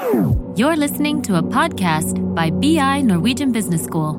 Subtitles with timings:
[0.00, 4.16] You're listening to a podcast by BI Norwegian Business School.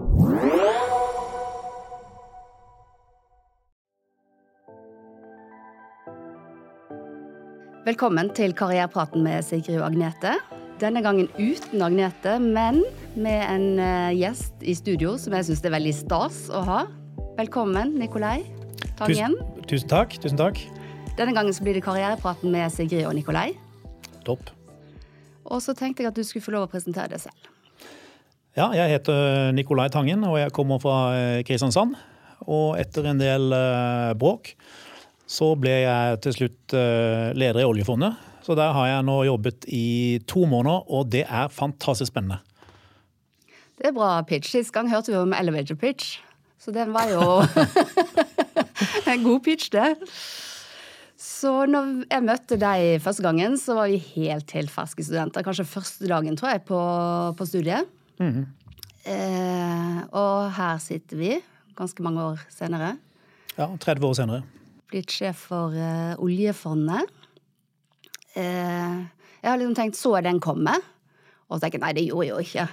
[7.86, 10.36] Velkommen til Karrierepraten med Sigrid og Agnete.
[10.84, 12.84] Denne gangen uten Agnete, men
[13.16, 16.86] med en eh, gjest i studio som jeg syns er veldig stas å ha.
[17.42, 18.44] Velkommen, Nikolai
[19.02, 19.34] Tangen.
[19.34, 20.18] Tusen, tusen takk.
[20.22, 20.62] tusen takk.
[21.18, 23.56] Denne gangen så blir det Karrierepraten med Sigrid og Nikolai.
[24.22, 24.54] Topp.
[25.52, 27.50] Og så tenkte jeg at du skulle få lov å presentere deg selv.
[28.56, 31.96] Ja, jeg heter Nikolai Tangen, og jeg kommer fra eh, Kristiansand.
[32.52, 34.56] Og etter en del uh, bråk
[35.30, 38.18] så ble jeg til slutt uh, leder i oljefondet.
[38.44, 42.42] Så der har jeg nå jobbet i to måneder, og det er fantastisk spennende.
[43.78, 44.50] Det er bra pitch.
[44.52, 46.18] Sist gang hørte vi om elevator pitch,
[46.60, 47.22] så den var jo
[49.14, 49.94] en god pitch, det.
[51.42, 55.46] Så når jeg møtte deg første gangen, så var vi helt, helt ferske studenter.
[55.46, 56.82] Kanskje første dagen, tror jeg, på,
[57.38, 57.88] på studiet.
[58.22, 58.44] Mm.
[59.10, 61.32] Eh, og her sitter vi,
[61.78, 62.94] ganske mange år senere.
[63.56, 64.44] Ja, 30 år senere.
[64.92, 67.10] Blitt sjef for eh, oljefondet.
[68.38, 69.02] Eh,
[69.42, 70.78] jeg har liksom tenkt, så den komme?
[71.50, 72.68] Og så tenker jeg nei, det gjorde jeg jo ikke.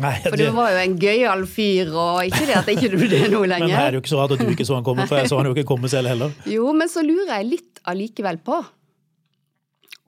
[0.00, 3.26] Nei, for du var jo en gøyal fyr, og ikke det at ikke du det
[3.28, 3.66] nå lenger.
[3.66, 5.28] Men det er jo ikke så rart at du ikke så han komme, for jeg
[5.28, 6.32] så han jo ikke komme selv heller.
[6.48, 8.62] Jo, men så lurer jeg litt allikevel på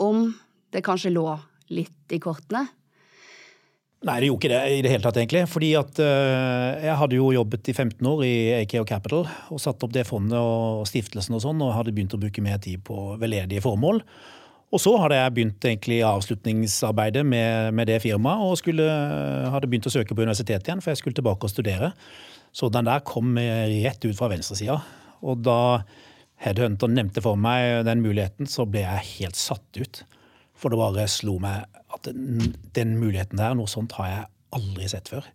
[0.05, 0.25] om
[0.73, 1.27] det kanskje lå
[1.77, 2.65] litt i kortene.
[4.05, 5.43] Nei, det gjorde ikke det i det hele tatt, egentlig.
[5.49, 9.85] Fordi at uh, jeg hadde jo jobbet i 15 år i AKO Capital og satt
[9.87, 13.15] opp det fondet og stiftelsen og sånn, og hadde begynt å bruke mer tid på
[13.21, 14.03] veldedige formål.
[14.75, 18.87] Og så hadde jeg begynt egentlig avslutningsarbeidet med, med det firmaet og skulle,
[19.55, 21.93] hadde begynt å søke på universitetet igjen, for jeg skulle tilbake og studere.
[22.55, 24.81] Så den der kom rett ut fra venstresida.
[25.23, 25.85] Og da
[26.43, 30.03] Headhunter nevnte for meg den muligheten, så ble jeg helt satt ut.
[30.59, 34.29] For det bare slo meg at den, muligheten der, noe sånt har jeg
[34.59, 35.27] aldri sett før.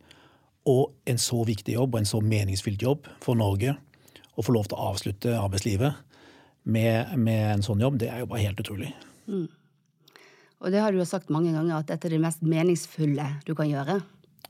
[0.68, 3.78] Og en så viktig jobb og en så meningsfylt jobb for Norge,
[4.36, 6.04] å få lov til å avslutte arbeidslivet
[6.64, 8.92] med, med en sånn jobb, det er jo bare helt utrolig.
[9.30, 9.48] Mm.
[10.60, 13.54] Og det har du jo sagt mange ganger, at dette er det mest meningsfulle du
[13.56, 14.00] kan gjøre.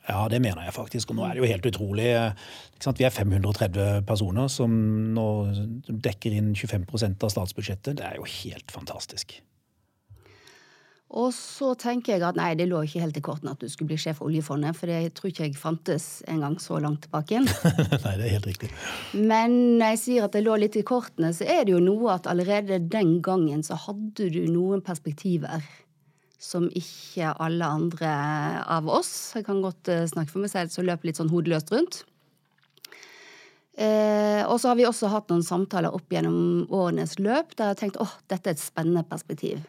[0.10, 1.12] Ja, det mener jeg faktisk.
[1.12, 2.08] Og nå er det jo helt utrolig.
[2.08, 4.74] Vi er 530 personer som
[5.14, 5.28] nå
[5.86, 8.00] dekker inn 25% av statsbudsjettet.
[8.00, 9.38] Det er jo helt fantastisk.
[11.10, 13.90] Og så tenker jeg at nei, det lå ikke helt i kortene at du skulle
[13.90, 17.42] bli sjef for oljefondet, for jeg tror ikke jeg fantes engang så langt tilbake.
[18.06, 18.70] nei, det er helt riktig.
[19.18, 22.14] Men når jeg sier at det lå litt i kortene, så er det jo noe
[22.14, 25.66] at allerede den gangen så hadde du noen perspektiver
[26.40, 28.12] som ikke alle andre
[28.64, 31.74] av oss, jeg kan godt eh, snakke for meg selv, så løper litt sånn hodeløst
[31.74, 32.04] rundt.
[33.80, 37.76] Eh, og så har vi også hatt noen samtaler opp gjennom årenes løp der jeg
[37.76, 39.62] har tenkt åh, dette er et spennende perspektiv.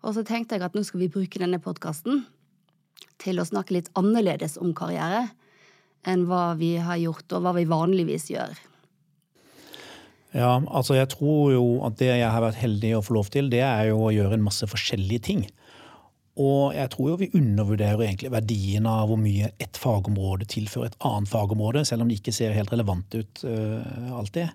[0.00, 2.24] Og så tenkte jeg at nå skal vi bruke denne podkasten
[3.20, 5.28] til å snakke litt annerledes om karriere
[6.08, 8.54] enn hva vi har gjort, og hva vi vanligvis gjør.
[10.32, 13.50] Ja, altså jeg tror jo at det jeg har vært heldig å få lov til,
[13.52, 15.44] det er jo å gjøre en masse forskjellige ting.
[16.40, 21.00] Og jeg tror jo vi undervurderer egentlig verdien av hvor mye ett fagområde tilfører et
[21.04, 24.54] annet fagområde, selv om det ikke ser helt relevant ut uh, alltid.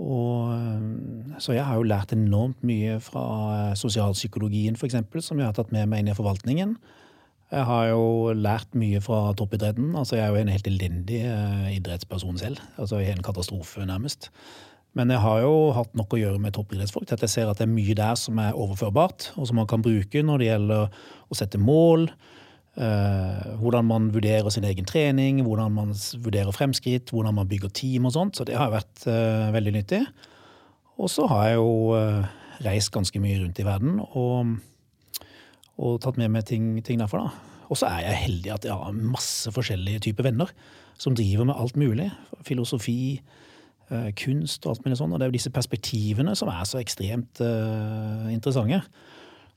[0.00, 5.48] Og, eh, så jeg har jo lært enormt mye fra eh, sosialpsykologien f.eks., som jeg
[5.48, 6.76] har tatt med meg inn i forvaltningen.
[7.52, 9.90] Jeg har jo lært mye fra toppidretten.
[9.96, 12.62] altså Jeg er jo en helt elendig eh, idrettsperson selv.
[12.78, 14.30] altså En katastrofe, nærmest.
[14.96, 17.60] Men jeg har jo hatt nok å gjøre med toppidrettsfolk til at jeg ser at
[17.60, 21.04] det er mye der som er overførbart, og som man kan bruke når det gjelder
[21.28, 22.10] å sette mål,
[22.72, 25.90] Uh, hvordan man vurderer sin egen trening, hvordan man
[26.24, 28.38] vurderer fremskritt, hvordan man bygger team og sånt.
[28.38, 30.00] Så det har vært uh, veldig nyttig.
[30.96, 32.24] Og så har jeg jo uh,
[32.64, 34.56] reist ganske mye rundt i verden og,
[35.76, 37.26] og tatt med meg ting, ting derfra.
[37.68, 40.56] Og så er jeg heldig at jeg har masse forskjellige typer venner
[41.00, 42.08] som driver med alt mulig.
[42.46, 43.20] Filosofi,
[44.16, 45.12] kunst og alt mulig sånt.
[45.12, 47.40] Og det er jo disse perspektivene som er så ekstremt
[48.32, 48.82] interessante.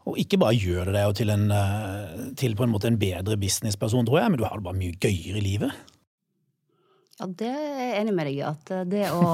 [0.06, 3.38] Og ikke bare gjør det deg til, en, eh, til på en måte en bedre
[3.42, 5.74] businessperson, tror jeg, men du har det bare mye gøyere i livet.
[7.16, 8.44] Ja, det er jeg enig med deg i.
[8.46, 9.26] At det å,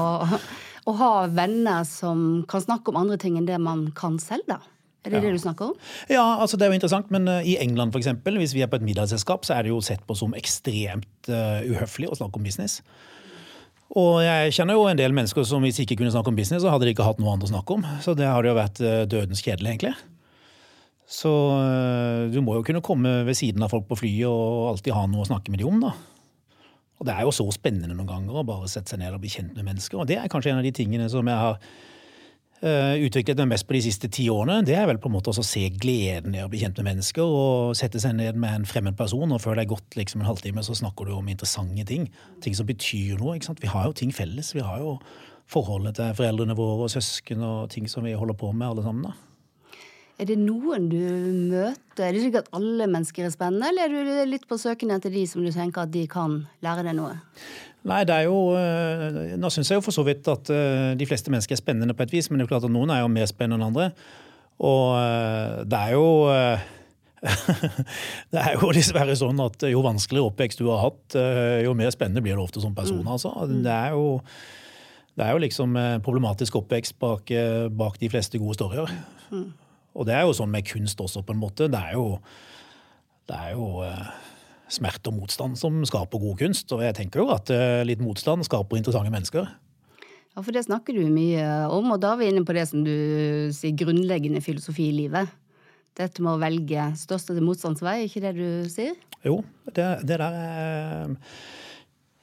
[0.88, 4.62] å, ha venner som kan snakke om andre ting enn det man kan selv, da.
[5.02, 5.22] Er det ja.
[5.26, 5.78] det du snakker om?
[6.06, 8.70] Ja, altså det er jo interessant, men uh, i England for eksempel, hvis vi er
[8.70, 12.38] på et middagsselskap, så er det jo sett på som ekstremt uh, uhøflig å snakke
[12.38, 12.78] om business.
[13.98, 16.62] Og jeg kjenner jo en del mennesker som hvis de ikke kunne snakke om business,
[16.62, 17.82] så hadde de ikke hatt noe annet å snakke om.
[18.00, 18.78] Så det har jo vært
[19.10, 19.92] dødens kjedelig, egentlig.
[21.08, 24.94] Så eh, du må jo kunne komme ved siden av folk på flyet og alltid
[24.96, 25.92] ha noe å snakke med dem om, da.
[27.02, 29.32] Og det er jo så spennende noen ganger å bare sette seg ned og bli
[29.32, 29.98] kjent med mennesker.
[29.98, 33.66] Og det er kanskje en av de tingene som jeg har uh, utviklet meg mest
[33.66, 36.44] på de siste ti årene, det er vel på en måte å se gleden i
[36.44, 39.58] å bli kjent med mennesker og sette seg ned med en fremmed person, og før
[39.58, 42.06] det er gått liksom en halvtime, så snakker du om interessante ting.
[42.44, 43.34] Ting som betyr noe.
[43.34, 43.66] ikke sant?
[43.66, 44.54] Vi har jo ting felles.
[44.54, 44.94] Vi har jo
[45.50, 49.10] forholdet til foreldrene våre og søsken og ting som vi holder på med alle sammen.
[49.10, 49.31] da.
[50.20, 50.98] Er det noen du
[51.50, 52.04] møter?
[52.04, 55.12] Er det ikke at alle mennesker er spennende, eller er du litt på søken etter
[55.12, 57.16] de som du tenker at de kan lære deg noe?
[57.88, 61.08] Nei, det er jo eh, Nå syns jeg jo for så vidt at eh, de
[61.08, 63.02] fleste mennesker er spennende på et vis, men det er jo klart at noen er
[63.02, 63.88] jo mer spennende enn andre.
[64.62, 66.06] Og eh, det er jo
[68.34, 71.14] det er jo dessverre sånn at jo vanskeligere oppvekst du har hatt,
[71.62, 73.04] jo mer spennende blir det ofte som person.
[73.06, 73.30] Altså.
[73.46, 74.16] Det, er jo,
[75.14, 77.30] det er jo liksom problematisk oppvekst bak,
[77.78, 78.90] bak de fleste gode storyer.
[79.92, 81.68] Og det er jo sånn med kunst også, på en måte.
[81.72, 82.16] Det er jo,
[83.28, 83.66] det er jo
[84.72, 86.72] smerte og motstand som skaper god kunst.
[86.72, 89.50] Og jeg tenker jo at eh, litt motstand skaper interessante mennesker.
[90.32, 92.84] Ja, for det snakker du mye om, og da er vi inne på det som
[92.86, 92.94] du
[93.52, 95.28] sier grunnleggende filosofi i livet.
[95.98, 98.94] Dette med å velge største motstandsvei, er ikke det du sier?
[99.26, 101.12] Jo, det, det der er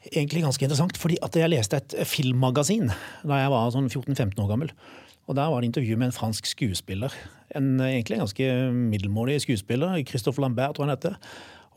[0.09, 0.97] egentlig ganske interessant.
[0.97, 4.73] fordi at jeg leste et filmmagasin da jeg var sånn 14-15 år gammel.
[5.29, 7.13] Og Der var det intervju med en fransk skuespiller.
[7.55, 9.93] En egentlig ganske middelmådig skuespiller.
[10.03, 11.15] Christopher Lambert, tror jeg han heter.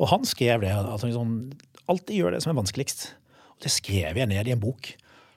[0.01, 0.73] Og han skrev det.
[0.73, 1.53] Altså, sånn,
[1.85, 3.11] alltid gjør det som er vanskeligst.
[3.53, 4.95] Og det skrev jeg ned i en bok.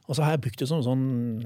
[0.08, 1.44] Og så har jeg brukt det som sånn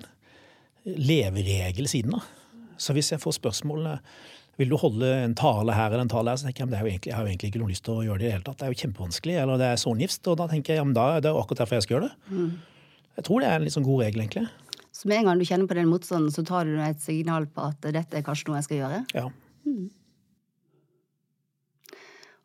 [0.85, 2.13] leveregel siden.
[2.13, 2.69] da.
[2.77, 3.97] Så hvis jeg får spørsmål
[4.59, 7.01] vil du holde en tale her eller en tale her, så tenker jeg at jeg,
[7.07, 8.57] jeg har jo egentlig ikke noe lyst til å gjøre det i det hele tatt.
[8.59, 10.27] Det er jo kjempevanskelig, eller det er sånifst.
[10.27, 10.87] Og da tenker jeg ja,
[11.23, 12.33] det er akkurat derfor jeg skal gjøre det.
[12.35, 12.89] Mm.
[13.19, 14.43] Jeg tror det er en litt sånn god regel, egentlig.
[14.99, 17.69] Så med en gang du kjenner på den motstanden, så tar du et signal på
[17.69, 18.97] at dette er kanskje noe jeg skal gjøre?
[19.15, 19.29] Ja.
[19.63, 19.85] Mm.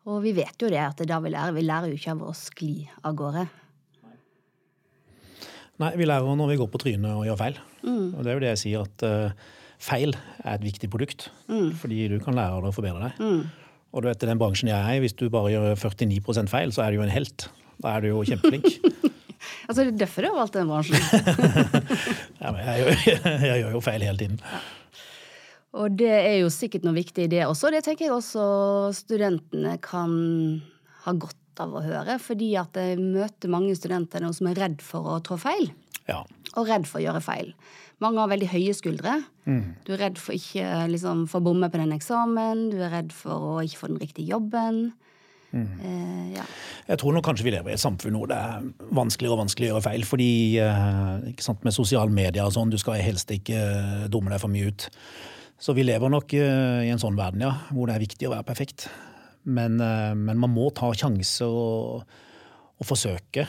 [0.05, 1.55] Og vi vet jo det at det er da vi lærer.
[1.57, 2.73] Vi lærer jo ikke av å skli
[3.03, 3.43] av gårde.
[5.83, 7.59] Nei, vi lærer når vi går på trynet og gjør feil.
[7.83, 8.07] Mm.
[8.13, 11.27] Og det er jo det jeg sier, at uh, feil er et viktig produkt.
[11.49, 11.73] Mm.
[11.81, 13.19] Fordi du kan lære deg å forbedre deg.
[13.19, 13.73] Mm.
[13.91, 16.71] Og du vet, i den bransjen jeg er i, hvis du bare gjør 49% feil,
[16.71, 17.49] så er du jo en helt.
[17.83, 18.71] Da er du jo kjempeflink.
[19.67, 20.97] altså, det er derfor du har valgt den bransjen?
[22.41, 24.41] ja, men jeg gjør, jeg, jeg gjør, jo feil hele tiden.
[24.41, 24.63] Ja.
[25.75, 27.71] Og det er jo sikkert noe viktig i det også.
[27.73, 28.45] Det tenker jeg også
[28.95, 30.13] studentene kan
[31.03, 32.17] ha godt av å høre.
[32.21, 35.67] Fordi at jeg møter mange studenter nå som er redd for å trå feil.
[36.07, 36.21] Ja.
[36.55, 37.51] Og redd for å gjøre feil.
[38.03, 39.17] Mange har veldig høye skuldre.
[39.47, 39.75] Mm.
[39.87, 42.69] Du er redd for ikke liksom, for å bomme på den eksamen.
[42.71, 44.89] Du er redd for å ikke få den riktige jobben.
[45.55, 45.67] Mm.
[45.79, 46.45] Eh, ja.
[46.85, 49.73] Jeg tror nok kanskje vi lever i et samfunn hvor det er vanskeligere og vanskeligere
[49.73, 50.03] å gjøre feil.
[50.05, 50.31] Fordi
[51.31, 53.63] ikke sant, med sosiale medier og sånn, du skal helst ikke
[54.13, 54.89] dumme deg for mye ut.
[55.61, 58.33] Så vi lever nok eh, i en sånn verden, ja, hvor det er viktig å
[58.35, 58.89] være perfekt.
[59.45, 62.03] Men, eh, men man må ta sjanser og,
[62.75, 63.47] og forsøke.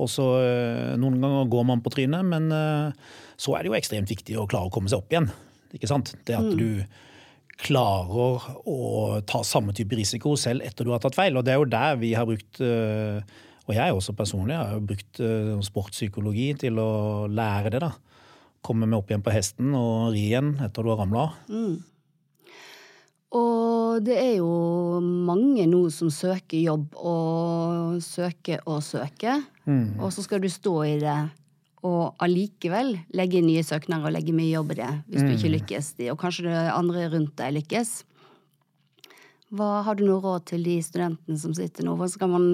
[0.00, 2.48] Og så eh, Noen ganger går man på trynet, men
[3.40, 5.30] så er det jo ekstremt viktig å klare å komme seg opp igjen.
[5.74, 6.14] Ikke sant?
[6.26, 6.58] Det at mm.
[6.58, 7.09] du
[7.60, 11.36] klarer å ta samme type risiko selv etter du har tatt feil.
[11.36, 12.62] Og det er jo der vi har brukt
[13.70, 15.20] og jeg også personlig har brukt
[15.62, 16.90] sportspsykologi til å
[17.30, 17.82] lære det.
[17.84, 17.92] da
[18.64, 21.38] komme meg opp igjen på hesten og ri igjen etter du har ramla av.
[21.48, 21.78] Mm.
[23.40, 29.44] Og det er jo mange nå som søker jobb og søker og søker.
[29.66, 30.00] Mm.
[30.00, 31.18] Og så skal du stå i det
[31.86, 35.26] og allikevel legge inn nye søknader og legge mye jobb i det hvis mm.
[35.26, 35.90] du ikke lykkes.
[36.12, 37.94] Og kanskje det andre rundt deg lykkes.
[39.50, 41.96] Hva Har du noe råd til de studentene som sitter nå?
[41.96, 42.46] Hvordan skal man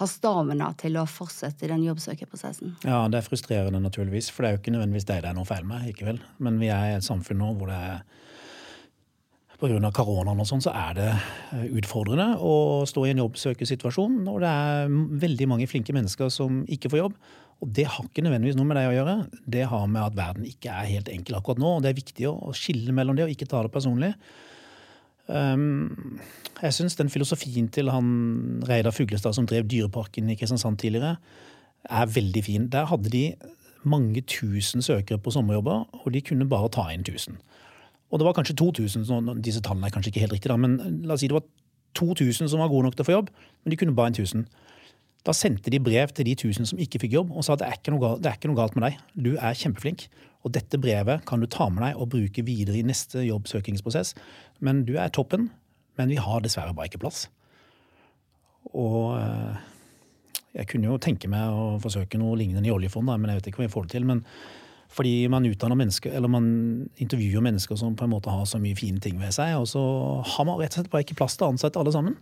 [0.00, 2.76] ha stamina til å fortsette i den jobbsøkerprosessen.
[2.86, 5.48] Ja, det er frustrerende naturligvis, for det er jo ikke nødvendigvis deg det er noe
[5.48, 5.90] feil med.
[5.90, 6.20] ikke vel?
[6.40, 7.98] Men vi er i et samfunn nå hvor det er
[9.60, 9.90] Pga.
[9.92, 14.52] koronaen og sånn, så er det eh, utfordrende å stå i en jobbsøkersituasjon når det
[14.64, 14.94] er
[15.26, 17.18] veldig mange flinke mennesker som ikke får jobb.
[17.60, 19.16] Og det har ikke nødvendigvis noe med deg å gjøre.
[19.52, 21.74] Det har med at verden ikke er helt enkel akkurat nå.
[21.76, 24.14] og Det er viktig å skille mellom det og ikke ta det personlig.
[25.28, 26.16] Um,
[26.58, 31.18] jeg syns den filosofien til han Reidar Fuglestad som drev Dyreparken i Kristiansand tidligere,
[31.84, 32.66] er veldig fin.
[32.72, 33.24] Der hadde de
[33.84, 37.38] mange tusen søkere på sommerjobber, og de kunne bare ta inn 1000.
[38.10, 39.06] Og det var kanskje 2000,
[39.44, 41.46] disse tallene er kanskje ikke helt riktige, men la oss si det var
[41.98, 43.30] 2000 som var gode nok til å få jobb,
[43.62, 44.44] men de kunne bare inn 1000.
[45.26, 47.68] Da sendte de brev til de 1000 som ikke fikk jobb, og sa at det
[47.68, 49.00] er ikke noe galt, det er ikke noe galt med deg.
[49.14, 50.06] Du er kjempeflink.
[50.40, 54.14] Og dette brevet kan du ta med deg og bruke videre i neste jobbsøkingsprosess.
[54.64, 55.50] Men du er toppen,
[56.00, 57.26] men vi har dessverre bare ikke plass.
[58.72, 59.60] Og eh,
[60.56, 63.60] jeg kunne jo tenke meg å forsøke noe lignende i oljefondet, men jeg vet ikke
[63.60, 64.08] om jeg får det til.
[64.08, 64.24] Men
[64.90, 66.48] fordi man utdanner mennesker, eller man
[66.98, 69.82] intervjuer mennesker som på en måte har så mye fine ting ved seg, og så
[70.26, 72.18] har man rett og slett bare ikke plass til å ansette alle sammen.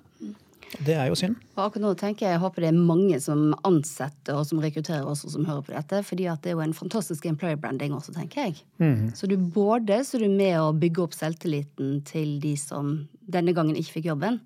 [0.84, 1.38] Det er jo synd.
[1.56, 5.06] Og akkurat nå tenker jeg, jeg håper det er mange som ansetter og som rekrutterer
[5.08, 8.12] også som hører på dette, fordi at det er jo en fantastisk employer branding også,
[8.12, 8.58] tenker jeg.
[9.16, 13.56] Så du både så du er med å bygge opp selvtilliten til de som denne
[13.56, 14.42] gangen ikke fikk jobben,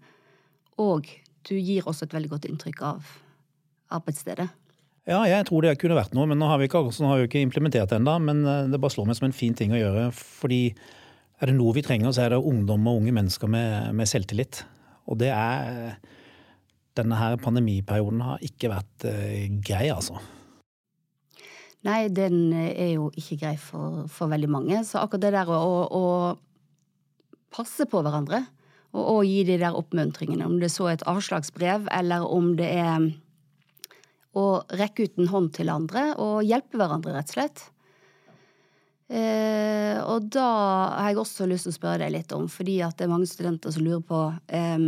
[0.79, 1.11] og
[1.51, 3.15] du gir også et veldig godt inntrykk av
[3.93, 4.47] arbeidsstedet.
[5.09, 7.43] Ja, jeg tror det kunne vært noe, men nå har vi ikke, har vi ikke
[7.43, 8.19] implementert det ennå.
[8.23, 10.05] Men eh, det bare slår meg som en fin ting å gjøre.
[10.15, 10.63] Fordi
[11.43, 14.63] er det noe vi trenger, så er det ungdom og unge mennesker med, med selvtillit.
[15.11, 15.97] Og det er
[16.93, 20.19] Denne her pandemiperioden har ikke vært uh, grei, altså.
[21.89, 24.83] Nei, den er jo ikke grei for, for veldig mange.
[24.85, 26.03] Så akkurat det der å, å
[27.49, 28.43] passe på hverandre
[28.93, 32.69] og, og, gi de der oppmuntringene, om det så er et avslagsbrev eller om det
[32.77, 33.09] er
[34.39, 34.47] å
[34.79, 37.65] rekke ut en hånd til andre og hjelpe hverandre, rett og slett.
[39.13, 40.49] Eh, og da
[40.97, 43.29] har jeg også lyst til å spørre deg litt om, fordi at det er mange
[43.29, 44.87] studenter som lurer på eh,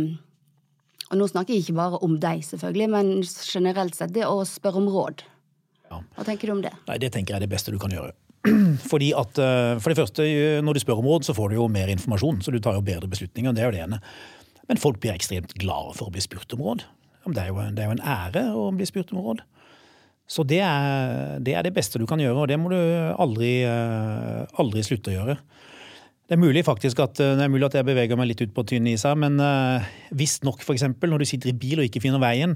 [1.11, 4.81] Og nå snakker jeg ikke bare om deg, selvfølgelig, men generelt sett det å spørre
[4.81, 5.21] om råd.
[5.91, 6.01] Ja.
[6.17, 6.73] Hva tenker du om det?
[6.87, 8.15] Nei, Det tenker jeg er det beste du kan gjøre.
[8.91, 10.25] Fordi at, eh, For det første,
[10.65, 12.85] når du spør om råd, så får du jo mer informasjon, så du tar jo
[12.85, 13.53] bedre beslutninger.
[13.53, 14.01] Det er jo det ene.
[14.65, 16.87] Men folk blir ekstremt glade for å bli spurt om råd.
[17.25, 19.43] Det er jo, det er jo en ære å bli spurt om råd.
[20.29, 23.59] Så det er, det er, det beste du kan gjøre, og det må du aldri,
[23.65, 25.37] eh, aldri slutte å gjøre.
[26.25, 28.63] Det er mulig faktisk at, det er mulig at jeg beveger meg litt ut på
[28.65, 29.85] tynn is her, men uh,
[30.17, 30.87] visstnok f.eks.
[30.97, 32.55] når du sitter i bil og ikke finner veien,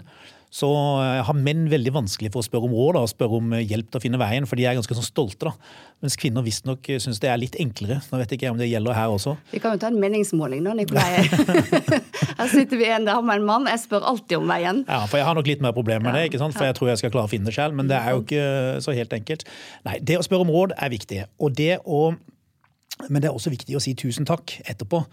[0.50, 3.92] så uh, har menn veldig vanskelig for å spørre om råd og spørre om hjelp
[3.92, 5.52] til å finne veien, for de er ganske sånn stolte.
[5.52, 5.54] da.
[6.02, 8.00] Mens kvinner visstnok syns det er litt enklere.
[8.10, 9.36] Nå vet jeg ikke om det gjelder her også.
[9.52, 11.22] Vi kan jo ta en meningsmåling da, Nikolai.
[12.40, 13.70] her sitter vi en dame og en mann.
[13.70, 14.82] Jeg spør alltid om veien.
[14.88, 16.58] Ja, for jeg har nok litt mer problemer med det, ikke sant?
[16.58, 18.50] for jeg tror jeg skal klare å finne det selv, men det er jo ikke
[18.86, 19.46] så helt enkelt.
[19.86, 21.24] Nei, det å spørre om råd er viktig.
[21.44, 22.10] Og det å
[23.08, 25.04] men det er også viktig å si tusen takk etterpå.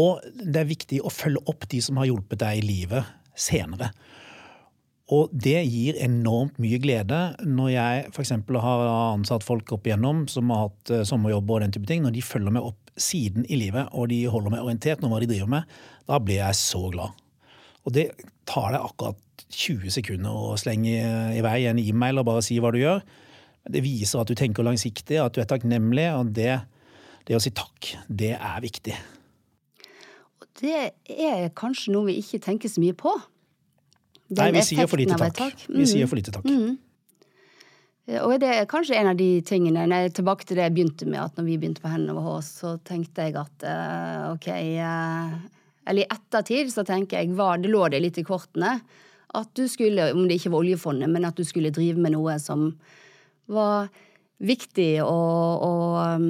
[0.00, 3.92] Og det er viktig å følge opp de som har hjulpet deg i livet senere.
[5.12, 8.32] Og det gir enormt mye glede når jeg f.eks.
[8.64, 12.04] har ansatt folk opp igjennom som har hatt eh, sommerjobb og den type ting.
[12.06, 15.20] Når de følger meg opp siden i livet og de holder meg orientert om hva
[15.20, 15.76] de driver med,
[16.08, 17.20] da blir jeg så glad.
[17.84, 18.06] Og det
[18.48, 19.20] tar deg akkurat
[19.52, 20.94] 20 sekunder å slenge
[21.36, 23.02] i vei en e-mail og bare si hva du gjør.
[23.68, 26.62] Det viser at du tenker langsiktig, at du er takknemlig, og det
[27.24, 28.96] det å si takk, det er viktig.
[30.40, 33.14] Og det er kanskje noe vi ikke tenker så mye på.
[34.38, 35.36] Nei, vi sier for lite takk.
[35.38, 35.68] takk.
[35.68, 35.78] Mm.
[35.80, 36.48] Vi sier for lite takk.
[36.48, 36.76] Mm.
[38.20, 41.22] Og det er kanskje en av de tingene nei, Tilbake til det jeg begynte med,
[41.22, 45.32] at når vi begynte på Hendene over Hås, så tenkte jeg at uh, ok uh,
[45.88, 48.76] Eller i ettertid så tenker jeg hva, det lå det litt i kortene
[49.34, 52.36] at du skulle, om det ikke var oljefondet, men at du skulle drive med noe
[52.38, 52.68] som
[53.50, 53.88] var
[54.44, 56.28] viktig og, og um,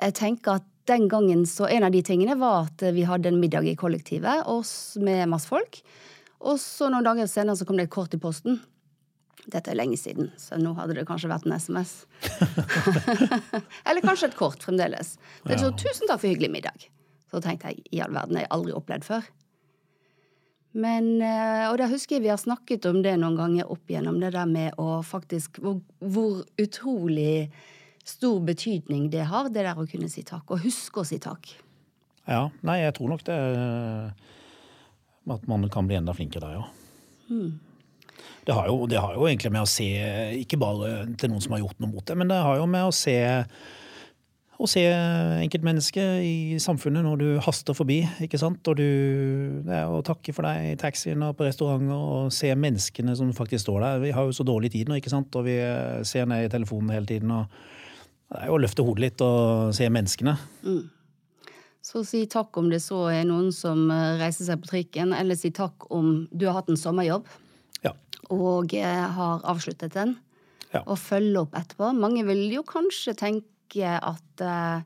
[0.00, 3.38] jeg tenker at den gangen så En av de tingene var at vi hadde en
[3.38, 5.78] middag i kollektivet oss med masse folk.
[6.42, 8.60] Og så noen dager senere så kom det et kort i posten.
[9.50, 12.04] Dette er lenge siden, så nå hadde det kanskje vært en SMS.
[13.88, 15.16] Eller kanskje et kort fremdeles.
[15.42, 16.88] Det er så, 'Tusen takk for hyggelig middag'.
[17.32, 19.26] Så tenkte jeg i all verden, jeg har aldri opplevd før.
[20.72, 24.20] Men, eh, Og da husker jeg vi har snakket om det noen ganger opp igjennom,
[24.20, 27.50] det der med å faktisk Hvor, hvor utrolig
[28.04, 30.50] stor betydning det har, det der å kunne si takk.
[30.50, 31.54] Og huske å si takk.
[32.26, 32.48] Ja.
[32.62, 33.36] Nei, jeg tror nok det
[35.30, 36.64] At man kan bli enda flinkere der, ja.
[37.30, 37.52] Mm.
[38.46, 39.86] Det, har jo, det har jo egentlig med å se,
[40.40, 42.88] ikke bare til noen som har gjort noe mot det, men det har jo med
[42.88, 43.14] å se
[44.62, 44.82] å se
[45.42, 48.02] enkeltmennesket i samfunnet når du haster forbi.
[48.22, 48.62] ikke sant?
[48.70, 48.86] Og du,
[49.66, 53.32] det er å takke for deg i taxien og på restauranter og se menneskene som
[53.34, 54.02] faktisk står der.
[54.04, 55.34] Vi har jo så dårlig tid nå, ikke sant?
[55.34, 55.56] og vi
[56.06, 57.32] ser ned i telefonen hele tiden.
[57.34, 57.50] og
[58.32, 60.36] det er jo å løfte hodet litt og se menneskene.
[60.64, 60.82] Mm.
[61.82, 65.38] Så si takk om det så er noen som eh, reiser seg på trikken, eller
[65.38, 67.26] si takk om du har hatt en sommerjobb
[67.82, 67.96] ja.
[68.30, 70.14] og eh, har avsluttet den,
[70.70, 70.84] ja.
[70.84, 71.90] og følge opp etterpå.
[71.98, 74.84] Mange vil jo kanskje tenke at uh,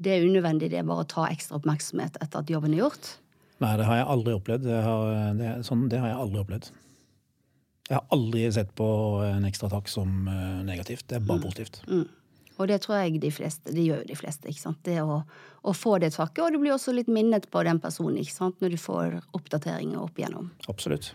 [0.00, 3.10] det er unødvendig, det er bare å ta ekstra oppmerksomhet etter at jobben er gjort.
[3.60, 4.64] Nei, det har jeg aldri opplevd.
[4.64, 6.70] Det har, det, sånn, det har jeg aldri opplevd.
[7.90, 8.88] Jeg har aldri sett på
[9.28, 10.24] en ekstra takk som
[10.64, 11.04] negativt.
[11.04, 11.44] Det er bare mm.
[11.44, 11.82] positivt.
[11.84, 12.06] Mm.
[12.54, 14.48] Og det tror jeg de fleste, det gjør jo de fleste.
[14.48, 14.80] ikke sant?
[14.86, 15.20] Det å,
[15.66, 16.42] å få det taket.
[16.44, 18.60] Og du blir også litt minnet på den personen ikke sant?
[18.62, 20.52] når du får oppdateringer opp igjennom.
[20.70, 21.10] Absolutt.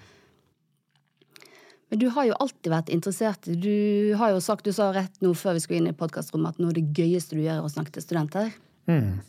[1.90, 5.32] Men du har jo alltid vært interessert Du har jo sagt, du sa rett nå
[5.34, 7.72] før vi skulle inn i podkastrommet, at noe av det gøyeste du gjør, er å
[7.72, 8.52] snakke til studenter.
[8.90, 9.24] Mm.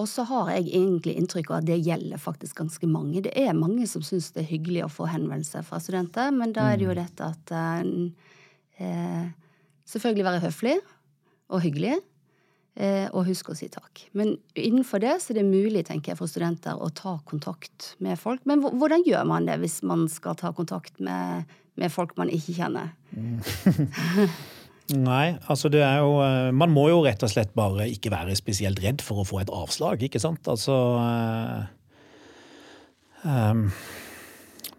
[0.00, 3.20] Og så har jeg egentlig inntrykk av at det gjelder faktisk ganske mange.
[3.26, 6.70] Det er mange som syns det er hyggelig å få henvendelser fra studenter, men da
[6.72, 7.00] er det jo mm.
[7.02, 7.54] dette at
[8.80, 9.26] eh,
[9.88, 10.78] Selvfølgelig være høflig
[11.52, 11.98] og hyggelig.
[12.72, 14.06] Eh, og husk å si takk.
[14.16, 18.16] Men innenfor det så er det mulig tenker jeg, for studenter å ta kontakt med
[18.20, 18.46] folk.
[18.48, 22.56] Men hvordan gjør man det hvis man skal ta kontakt med, med folk man ikke
[22.56, 22.94] kjenner?
[24.92, 28.34] Nei, altså det er jo eh, Man må jo rett og slett bare ikke være
[28.36, 30.48] spesielt redd for å få et avslag, ikke sant?
[30.50, 30.74] Altså
[33.22, 33.68] um,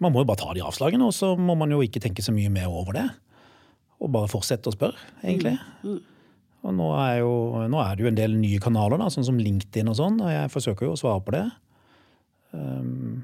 [0.01, 2.33] Man må jo bare ta de avslagene, og så må man jo ikke tenke så
[2.35, 3.07] mye mer over det.
[4.03, 5.55] Og bare fortsette å spørre, egentlig.
[5.83, 5.93] Mm.
[5.93, 6.01] Mm.
[6.63, 7.33] Og nå er, jo,
[7.67, 10.31] nå er, det jo en del nye kanaler, da, sånn som LinkedIn og sånn, og
[10.31, 11.43] jeg forsøker jo å svare på det.
[12.55, 13.23] Um,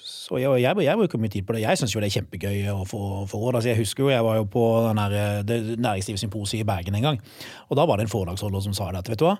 [0.00, 1.64] så jeg, jeg, jeg, bruker mye tid på det.
[1.64, 3.58] Jeg syns jo det er kjempegøy å få, få råd.
[3.58, 7.20] Altså, jeg husker jo jeg var jo på næringslivssymposiet i Bergen en gang.
[7.68, 9.36] Og da var det en foredragsholder som sa det at vet du hva,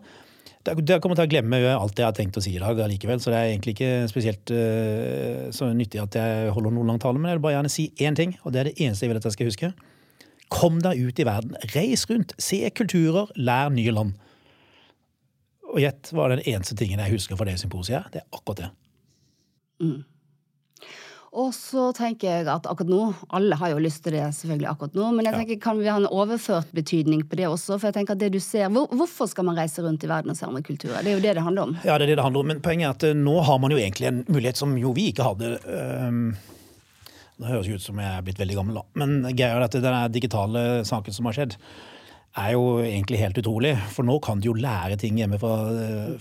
[0.66, 3.32] jeg kommer til å glemme alt jeg har tenkt å si i dag allikevel, så
[3.32, 7.32] det er egentlig ikke spesielt uh, så nyttig at jeg holder noen lang tale, men
[7.32, 9.26] jeg vil bare gjerne si én ting, og det er det eneste jeg vil at
[9.26, 9.72] jeg skal huske.
[10.52, 11.56] Kom deg ut i verden.
[11.72, 12.34] Reis rundt.
[12.42, 13.30] Se kulturer.
[13.40, 14.16] Lær nye land.
[15.72, 18.10] Og gjett hva den eneste tingen jeg husker fra det symposiet.
[18.12, 18.70] Det er akkurat det.
[19.82, 20.02] Mm.
[21.32, 24.96] Og så tenker jeg at akkurat nå Alle har jo lyst til det selvfølgelig akkurat
[24.98, 27.78] nå, men jeg tenker, kan vi ha en overført betydning på det også?
[27.78, 30.34] For jeg tenker at det du ser, hvor, Hvorfor skal man reise rundt i verden
[30.34, 31.00] og se andre kulturer?
[31.00, 31.76] Det er jo det det handler om.
[31.86, 32.52] Ja, det er det det handler om.
[32.52, 35.08] Men poenget er at eh, nå har man jo egentlig en mulighet som jo vi
[35.12, 35.54] ikke hadde.
[35.72, 36.24] Um
[37.42, 38.82] det høres ut som jeg er blitt veldig gammel, da.
[39.02, 41.56] Men greia er at det den digitale saken som har skjedd,
[42.32, 43.72] er jo egentlig helt utrolig.
[43.92, 45.56] For nå kan du jo lære ting hjemme fra,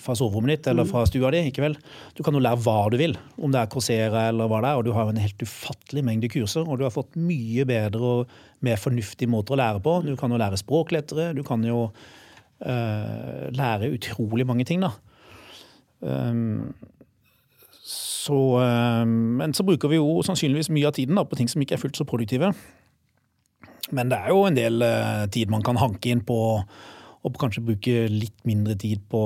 [0.01, 1.45] fra soverommet ditt eller fra stua di.
[1.47, 1.77] ikke vel?
[2.17, 4.81] Du kan jo lære hva du vil, om det er Coursera eller hva det er.
[4.81, 8.33] Og du har en helt ufattelig mengde kurser, og du har fått mye bedre og
[8.65, 9.97] mer fornuftige måter å lære på.
[10.03, 11.31] Du kan jo lære språk lettere.
[11.37, 14.91] Du kan jo uh, lære utrolig mange ting, da.
[16.01, 16.73] Um,
[17.81, 21.63] så, um, men så bruker vi jo sannsynligvis mye av tiden da, på ting som
[21.63, 22.51] ikke er fullt så produktive.
[23.95, 26.39] Men det er jo en del uh, tid man kan hanke inn på
[27.21, 29.23] og kanskje bruke litt mindre tid på,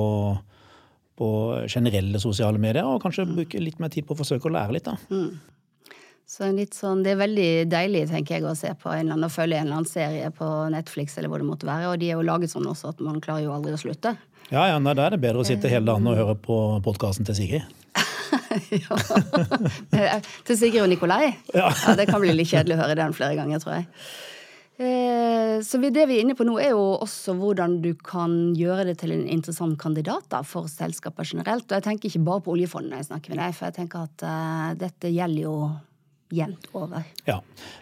[1.16, 1.28] på
[1.72, 3.36] generelle sosiale medier, og kanskje mm.
[3.38, 4.90] bruke litt mer tid på å forsøke å lære litt.
[4.90, 4.98] da.
[5.08, 5.30] Mm.
[6.26, 9.60] Så sånn, Det er veldig deilig tenker jeg, å se på en eller annen, følge
[9.60, 12.26] en eller annen serie på Netflix, eller hvor det måtte være, og de er jo
[12.26, 14.16] laget sånn også at man klarer jo aldri å slutte.
[14.50, 17.38] Ja, ja, Da er det bedre å sitte hele dagen og høre på podkasten til
[17.38, 17.64] Sigrid.
[18.86, 18.98] ja.
[20.48, 21.36] Til Sigrid og Nikolai?
[21.54, 21.70] Ja.
[21.70, 21.96] ja.
[21.98, 23.88] Det kan bli litt kjedelig å høre den flere ganger, tror jeg.
[24.76, 28.90] Eh, så det vi er inne på nå, er jo også hvordan du kan gjøre
[28.90, 31.68] det til en interessant kandidat da, for selskaper generelt.
[31.70, 34.08] Og jeg tenker ikke bare på oljefondet når jeg snakker med deg, for jeg tenker
[34.10, 35.58] at uh, dette gjelder jo
[36.36, 37.06] jevnt over.
[37.30, 37.40] Ja.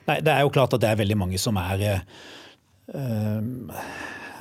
[0.09, 1.81] Nei, det er jo klart at det er veldig mange som er
[2.93, 3.71] uh,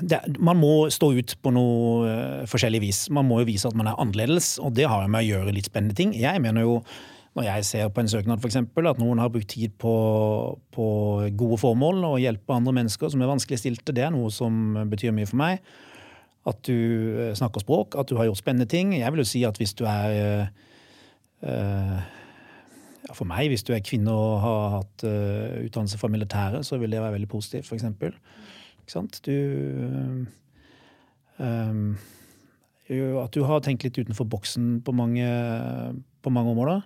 [0.03, 3.07] det, Man må stå ut på noe uh, forskjellig vis.
[3.15, 5.73] Man må jo vise at man er annerledes, og det har med å gjøre litt
[5.73, 6.13] spennende ting.
[6.19, 6.77] Jeg mener jo
[7.33, 8.59] når jeg ser på en søknad f.eks.
[8.61, 9.93] at noen har brukt tid på,
[10.75, 10.87] på,
[11.39, 15.29] gode formål og hjelpe andre mennesker som er vanskeligstilte, det er noe som betyr mye
[15.29, 15.63] for meg.
[16.49, 18.93] At du eh, snakker språk, at du har gjort spennende ting.
[18.99, 20.51] Jeg vil jo si at hvis du er
[21.47, 21.99] uh,
[23.07, 26.81] ja, For meg, hvis du er kvinne og har hatt uh, utdannelse fra militæret, så
[26.83, 27.87] vil det være veldig positivt, f.eks.
[28.83, 29.23] Ikke sant?
[29.25, 29.33] Du
[31.39, 31.97] um,
[33.23, 35.31] At du har tenkt litt utenfor boksen på mange,
[36.21, 36.83] på mange områder.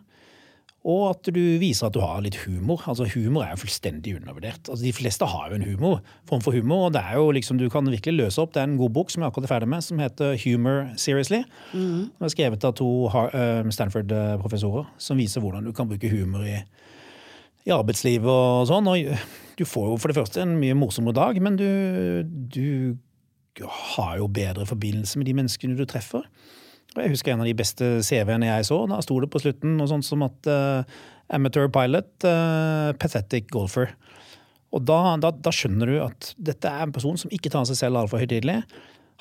[0.86, 2.84] Og at du viser at du har litt humor.
[2.86, 4.68] Altså Humor er jo fullstendig undervurdert.
[4.70, 5.96] Altså De fleste har jo en humor,
[6.30, 6.86] form for humor.
[6.86, 8.54] og det er jo liksom, Du kan virkelig løse opp.
[8.54, 11.42] Det er en god bok som jeg akkurat er ferdig med, som heter Humor Seriously.
[11.74, 12.10] Mm.
[12.14, 16.60] Den er skrevet av to eh, Stanford-professorer som viser hvordan du kan bruke humor i,
[17.66, 18.86] i arbeidslivet og sånn.
[18.86, 22.22] Og du får jo for det første en mye morsommere dag, men du,
[22.54, 22.94] du
[23.66, 26.22] har jo bedre forbindelse med de menneskene du treffer.
[26.96, 28.80] Jeg husker en av de beste CV-ene jeg så.
[28.88, 30.98] Da sto det på slutten noe sånt som at uh,
[31.34, 33.92] amateur pilot, uh, pathetic golfer.
[34.74, 37.78] Og da, da, da, skjønner du at dette er en person som ikke tar seg
[37.78, 38.62] selv altfor høytidelig.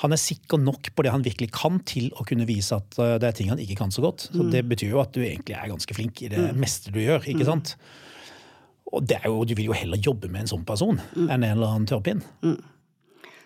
[0.04, 3.17] Han er sikker nok på det han virkelig kan, til å kunne vise at uh,
[3.21, 4.30] det er ting han ikke kan så godt.
[4.30, 4.54] Så mm.
[4.56, 6.62] Det betyr jo at du egentlig er ganske flink i det mm.
[6.63, 7.28] meste du gjør.
[7.28, 7.51] ikke mm.
[7.51, 7.75] sant?
[8.95, 11.28] Og jo, du vil jo heller jobbe med en sånn person mm.
[11.28, 12.23] enn en eller annen tørrpinn.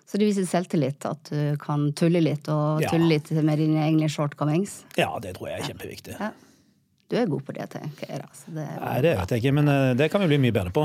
[0.10, 2.90] Så det viser selvtillit at du kan tulle litt, og ja.
[2.90, 4.80] tulle litt med dine egne shortcomings?
[4.98, 6.16] Ja, det tror jeg er kjempeviktig.
[6.18, 6.32] Ja.
[7.10, 8.22] Du er god på det, tenker jeg.
[8.22, 8.52] Altså.
[8.54, 10.84] Det Nei, det vet jeg ikke, men eh, det kan vi bli mye bedre på.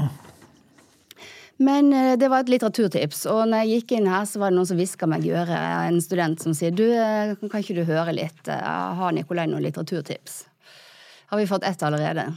[1.65, 4.59] Men eh, det var et litteraturtips, og når jeg gikk inn her, så var det
[4.59, 5.53] noen som hviska meg i øret,
[5.89, 10.43] en student som sier du, eh, kan ikke du høre litt, har Nikolai noen litteraturtips?
[11.33, 12.29] Har vi fått ett allerede?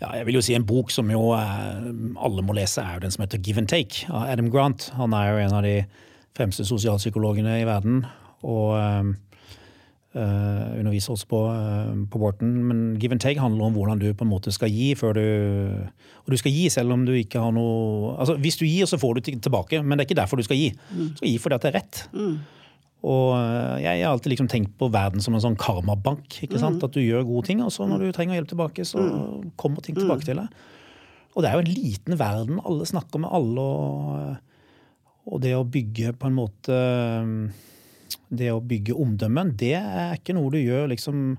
[0.00, 3.12] Ja, jeg vil jo si En bok som jo alle må lese, er jo den
[3.12, 4.88] som heter Give and Take av Adam Grant.
[4.96, 5.74] Han er jo en av de
[6.36, 8.04] fremste sosialpsykologene i verden.
[8.46, 8.76] Og
[10.10, 12.48] Uh, underviser også på, uh, på Borten.
[12.66, 15.26] Men give and take handler om hvordan du på en måte skal gi før du
[16.24, 18.98] Og du skal gi selv om du ikke har noe Altså Hvis du gir, så
[18.98, 20.72] får du tilbake, men det er ikke derfor du skal gi.
[20.90, 22.02] Du skal gi fordi at det er rett.
[22.10, 22.34] Mm.
[23.06, 26.42] Og uh, jeg har alltid liksom tenkt på verden som en sånn karmabank.
[26.42, 26.82] ikke sant?
[26.82, 29.06] At du gjør gode ting, og så når du trenger hjelp tilbake, så
[29.62, 30.50] kommer ting tilbake til deg.
[31.36, 32.58] Og det er jo en liten verden.
[32.66, 33.62] Alle snakker med alle.
[33.62, 34.36] Og,
[35.30, 36.78] og det å bygge på en måte
[38.30, 41.34] det å bygge omdømmen, det er ikke noe du gjør liksom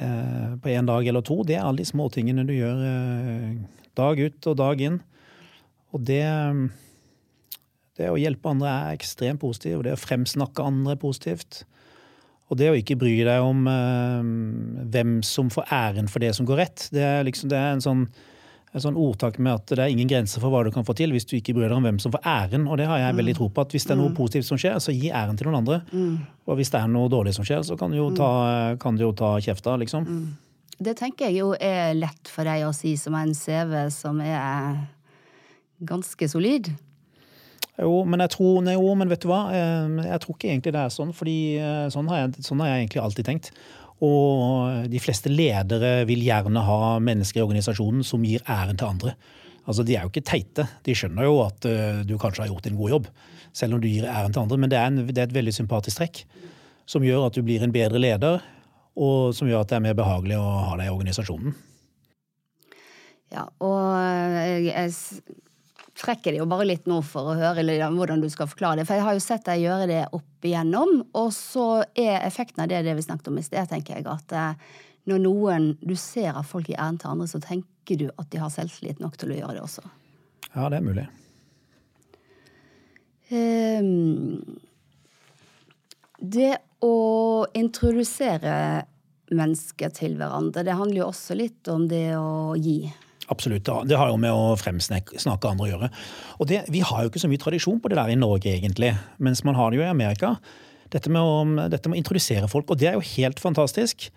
[0.00, 1.42] eh, på en dag eller to.
[1.44, 3.50] Det er alle de småtingene du gjør eh,
[3.96, 4.98] dag ut og dag inn.
[5.94, 6.24] Og det
[7.94, 11.60] Det å hjelpe andre er ekstremt positivt, og det å fremsnakke andre er positivt.
[12.50, 14.30] Og det å ikke bry deg om eh,
[14.96, 17.84] hvem som får æren for det som går rett, det er liksom det er en
[17.84, 18.08] sånn
[18.74, 21.12] et sånn ordtak med at det er ingen grenser for hva du kan få til
[21.14, 22.64] hvis du ikke bryr deg om hvem som får æren.
[22.66, 23.62] Og det har jeg veldig tro på.
[23.62, 25.76] at Hvis det er noe positivt som skjer, så gi æren til noen andre.
[26.50, 28.30] Og hvis det er noe dårlig som skjer, så kan du jo ta,
[28.82, 30.08] kan du jo ta kjefta, liksom.
[30.74, 34.82] Det tenker jeg jo er lett for deg å si som en CV som er
[35.86, 36.72] ganske solid.
[37.78, 39.48] Jo, men jeg tror, nei, jo, men vet du hva?
[39.54, 41.38] Jeg tror ikke egentlig det er sånn, fordi
[41.94, 43.54] sånn har jeg, sånn har jeg egentlig alltid tenkt.
[44.04, 49.14] Og de fleste ledere vil gjerne ha mennesker i organisasjonen som gir æren til andre.
[49.64, 50.66] Altså, De er jo ikke teite.
[50.84, 53.06] De skjønner jo at uh, du kanskje har gjort en god jobb,
[53.56, 54.58] selv om du gir æren til andre.
[54.60, 56.24] Men det er, en, det er, et veldig sympatisk trekk
[56.90, 58.42] som gjør at du blir en bedre leder,
[58.94, 61.54] og som gjør at det er mer behagelig å ha deg i organisasjonen.
[63.32, 63.78] Ja, og
[64.36, 64.92] jeg, jeg
[65.94, 67.62] trekker det jo bare litt nå for å høre
[67.94, 68.86] hvordan du skal forklare det.
[68.88, 72.72] For jeg har jo sett deg gjøre det opp igjennom, og så er effekten av
[72.72, 74.72] det det vi snakket om i sted, tenker jeg, at eh,
[75.10, 78.40] når noen du ser av folk i æren til andre, så tenker du at de
[78.42, 79.84] har selvtillit nok til å gjøre det også.
[80.54, 81.06] Ja, det er mulig.
[83.34, 84.58] Um,
[86.20, 86.96] det å
[87.56, 88.56] introdusere
[89.34, 92.92] mennesker til hverandre, det handler jo også litt om det å gi.
[93.32, 93.68] Absolutt.
[93.88, 95.88] Det har jo med å fremsnakke andre å gjøre.
[96.42, 98.92] Og det, Vi har jo ikke så mye tradisjon på det der i Norge, egentlig,
[99.18, 100.34] mens man har det jo i Amerika.
[100.92, 104.10] Dette med, å, dette med å introdusere folk, og det er jo helt fantastisk.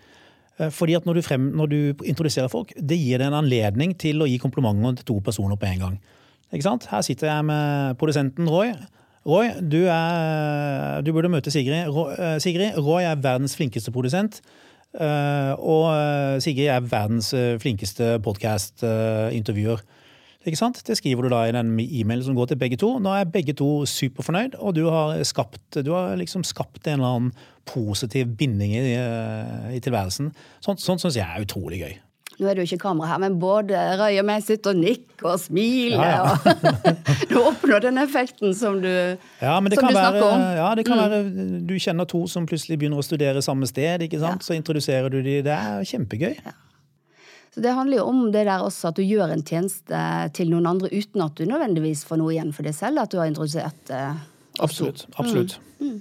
[0.58, 3.96] Eh, fordi at når du, frem, når du, introduserer folk, det gir deg en anledning
[3.98, 5.98] til å gi komplimenter til to personer på en gang.
[6.52, 6.88] Ikke sant?
[6.90, 8.72] Her sitter jeg med produsenten Roy.
[9.28, 11.90] Roy, du, er, du burde møte Sigrid.
[11.92, 12.78] Roy, eh, Sigrid.
[12.80, 14.40] Roy er verdens flinkeste produsent.
[14.96, 19.84] Eh, og eh, Sigrid er verdens eh, flinkeste podkast-intervjuer.
[20.48, 22.94] Det skriver du da i den e-mailen som går til begge to.
[23.02, 27.16] Nå er begge to superfornøyd, og du har skapt, du har liksom skapt en eller
[27.18, 27.32] annen
[27.68, 28.84] positiv binding i,
[29.76, 30.30] i tilværelsen.
[30.64, 31.98] Sånt, sånt syns jeg er utrolig gøy.
[32.38, 35.26] Nå er det jo ikke kamera her, men både Røy og meg sitter og nikker
[35.32, 35.98] og smiler.
[35.98, 36.92] Ja, ja.
[36.94, 40.44] og Du oppnår den effekten som du, ja, som du snakker om.
[40.60, 41.02] Ja, det kan mm.
[41.02, 44.06] være du kjenner to som plutselig begynner å studere samme sted.
[44.06, 44.46] ikke sant?
[44.46, 45.40] Så introduserer du de.
[45.46, 46.38] Det er kjempegøy.
[47.54, 50.02] Så Det handler jo om det der også at du gjør en tjeneste
[50.38, 53.02] til noen andre uten at du nødvendigvis får noe igjen for det selv.
[53.02, 54.14] At du har introdusert eh,
[54.62, 55.06] Absolutt.
[55.16, 55.58] absolutt.
[55.80, 55.88] Mm.
[55.88, 55.98] Mm.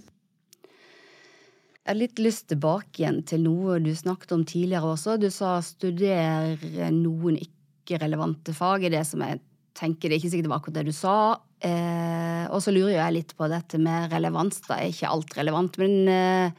[1.87, 5.13] Jeg har litt lyst tilbake igjen til noe du snakket om tidligere også.
[5.23, 8.83] Du sa studere noen ikke-relevante fag.
[8.83, 9.39] i det som jeg
[9.71, 11.15] tenker Det er ikke sikkert det var akkurat det du sa.
[11.63, 14.59] Eh, og så lurer jeg litt på dette med relevans.
[14.67, 15.79] Da er ikke alt relevant.
[15.79, 16.51] Men eh,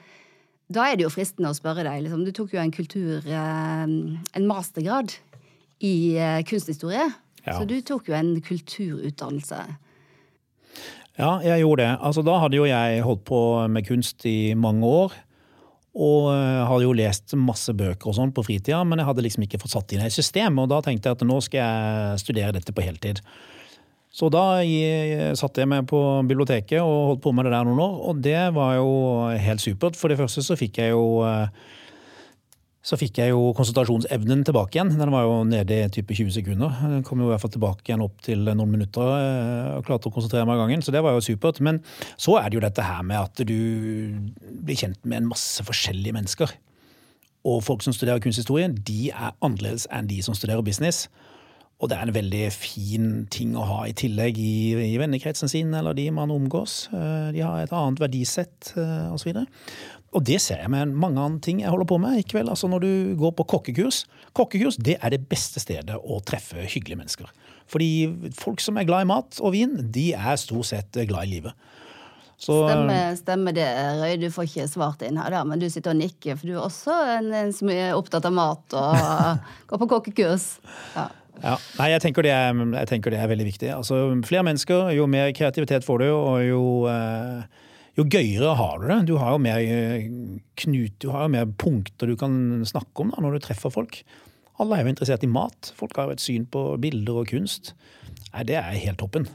[0.73, 2.07] da er det jo fristende å spørre deg.
[2.07, 2.25] Liksom.
[2.25, 5.13] Du tok jo en kultur eh, En mastergrad
[5.85, 7.05] i eh, kunsthistorie.
[7.45, 7.59] Ja.
[7.59, 9.61] Så du tok jo en kulturutdannelse.
[11.19, 11.95] Ja, jeg gjorde det.
[11.99, 15.17] Altså, da hadde jo jeg holdt på med kunst i mange år.
[15.99, 19.47] Og eh, hadde jo lest masse bøker og sånn på fritida, men jeg hadde liksom
[19.49, 20.61] ikke fått satt inn et system.
[20.63, 23.23] Og da tenkte jeg at nå skal jeg studere dette på heltid.
[24.15, 24.63] Så da
[25.37, 28.41] satte jeg meg på biblioteket og holdt på med det der noen år, og det
[28.57, 28.89] var jo
[29.39, 29.99] helt supert.
[30.01, 31.51] For det første så fikk jeg jo eh,
[32.89, 34.95] så fikk jeg jo konsentrasjonsevnen tilbake igjen.
[34.97, 36.79] Den var jo nede i type 20 sekunder.
[36.89, 40.09] Den kom jo i hvert fall tilbake igjen opp til noen minutter eh, og klarte
[40.09, 40.85] å konsentrere meg av gangen.
[40.85, 41.61] Så det var jo supert.
[41.65, 41.83] Men
[42.17, 43.59] så er det jo dette her med at du
[44.41, 46.55] blir kjent med en masse forskjellige mennesker.
[47.49, 51.07] Og folk som studerer kunsthistorie, de er annerledes enn de som studerer business.
[51.79, 55.71] Og det er en veldig fin ting å ha i tillegg i, i vennekretsen sin
[55.79, 56.89] eller de man omgås.
[56.91, 59.31] Eh, de har et annet verdisett eh, osv.
[59.31, 59.45] Og
[60.25, 62.49] det ser jeg med mange andre ting jeg holder på med i kveld.
[62.49, 64.05] Altså når du går på kokkekurs.
[64.37, 67.29] Kokkekurs det er det beste stedet å treffe hyggelige mennesker.
[67.69, 71.35] Fordi folk som er glad i mat og vin, de er stort sett glad i
[71.37, 71.69] livet.
[72.39, 73.67] Så, stemmer, stemmer, det,
[73.99, 74.15] Røy.
[74.23, 76.39] Du får ikke svart inn her, da, men du sitter og nikker.
[76.39, 79.01] For du er også en, en som er opptatt av mat og
[79.71, 80.53] går på kokkekurs.
[80.97, 81.11] Ja.
[81.39, 83.69] Ja, nei, jeg tenker, er, jeg tenker, det er, veldig viktig.
[83.71, 87.68] Altså, flere mennesker, jo mer kreativitet får du, og jo, eh,
[87.99, 88.99] jo gøyere har du det.
[89.11, 90.09] Du har jo mer eh,
[90.63, 92.33] knut, du har jo mer punkter du kan
[92.69, 94.03] snakke om da, når du treffer folk.
[94.63, 95.73] Alle er jo interessert i mat.
[95.79, 97.75] Folk har jo et syn på bilder og kunst.
[98.33, 99.27] Nei, Det er helt toppen.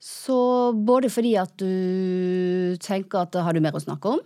[0.00, 4.22] Så både fordi at du tenker at har du mer å snakke om,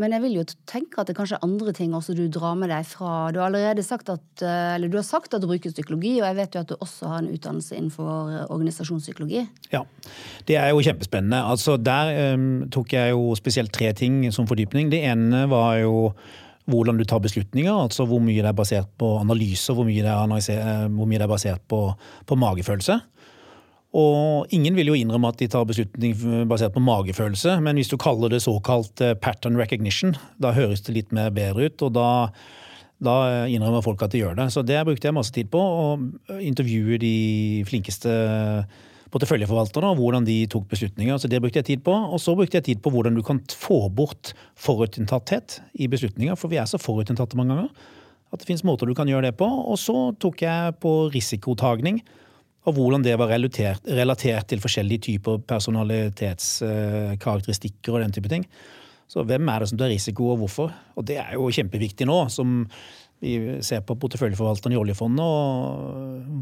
[0.00, 2.70] men jeg vil jo tenke at det kanskje er andre ting også du drar med
[2.72, 5.74] deg fra Du har allerede sagt at, eh, eller du har sagt at du bruker
[5.74, 9.44] psykologi, og jeg vet jo at du også har en utdannelse innenfor eh, organisasjonspsykologi.
[9.74, 9.84] Ja,
[10.48, 11.42] Det er jo kjempespennende.
[11.44, 14.90] Altså, Der um, tok jeg jo spesielt tre ting som fordypning.
[14.90, 16.12] Det ene var jo
[16.64, 17.72] hvordan du tar beslutninger.
[17.72, 21.26] altså Hvor mye det er basert på analyser, hvor mye det er, hvor mye det
[21.26, 21.92] er basert på,
[22.26, 23.00] på magefølelse.
[23.92, 26.14] Og ingen vil jo innrømme at de tar beslutning
[26.48, 30.96] basert på magefølelse, men hvis du kaller det såkalt eh, pattern recognition, da høres det
[30.96, 32.06] litt mer bedre ut, og da,
[33.04, 33.16] da
[33.52, 34.48] innrømmer folk at de gjør det.
[34.54, 37.12] Så det brukte jeg masse tid på, å intervjue de
[37.68, 38.16] flinkeste
[39.12, 41.18] porteføljeforvalterne og hvordan de tok beslutninger.
[41.20, 41.92] Så det brukte jeg tid på.
[41.92, 46.52] Og så brukte jeg tid på hvordan du kan få bort forutinntatthet i beslutninger, for
[46.52, 47.90] vi er så forutinntatte mange ganger.
[48.32, 49.44] At det finnes måter du kan gjøre det på.
[49.44, 52.00] Og så tok jeg på risikotagning
[52.62, 58.44] og hvordan det var relatert, relatert til forskjellige typer personalitetskarakteristikker og den type ting.
[59.10, 60.68] Så hvem er det som tar risiko, og hvorfor?
[60.96, 62.48] Og det er jo kjempeviktig nå, som
[63.22, 65.36] vi ser på porteføljeforvalterne i oljefondet, og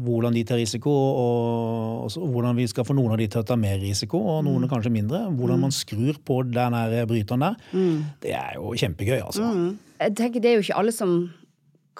[0.05, 3.55] hvordan de tar risiko, og, hvordan vi skal få noen av de til å ta
[3.59, 4.69] mer risiko, og noen mm.
[4.71, 5.19] kanskje mindre.
[5.37, 6.73] Hvordan man skrur på den
[7.09, 7.55] bryteren der.
[7.75, 7.97] Mm.
[8.23, 9.43] Det er jo kjempegøy, altså.
[9.45, 9.77] Mm.
[10.01, 11.11] Jeg tenker Det er jo ikke alle som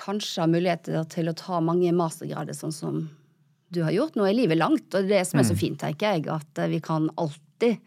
[0.02, 3.10] kanskje har muligheter til å ta mange mastergrader, sånn som
[3.72, 4.18] du har gjort.
[4.20, 5.62] Nå er livet langt, og det som er så mm.
[5.62, 7.78] fint, tenker jeg, at vi kan alltid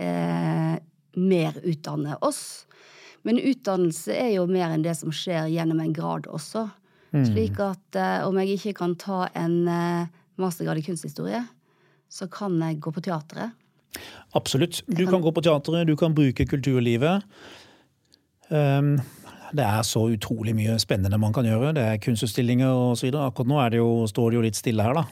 [0.00, 0.76] eh,
[1.20, 2.42] mer utdanne oss.
[3.22, 6.66] Men utdannelse er jo mer enn det som skjer gjennom en grad også.
[7.12, 7.24] Mm.
[7.28, 11.42] Slik at eh, om jeg ikke kan ta en eh, mastergrad i kunsthistorie,
[12.12, 13.52] så kan jeg gå på teatret.
[14.36, 14.80] Absolutt.
[14.88, 17.24] Du kan, kan gå på teatret, du kan bruke kulturlivet.
[18.48, 18.96] Um,
[19.52, 21.74] det er så utrolig mye spennende man kan gjøre.
[21.76, 23.10] Det er kunstutstillinger osv.
[23.20, 25.04] Akkurat nå det jo, står det jo litt stille her, da.